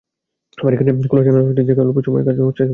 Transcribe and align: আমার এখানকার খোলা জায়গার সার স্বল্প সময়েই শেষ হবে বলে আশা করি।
আমার 0.57 0.73
এখানকার 0.73 1.07
খোলা 1.07 1.23
জায়গার 1.23 1.43
সার 1.47 1.75
স্বল্প 1.79 1.97
সময়েই 1.99 2.25
শেষ 2.25 2.37
হবে 2.37 2.47
বলে 2.47 2.53
আশা 2.53 2.59
করি। 2.59 2.69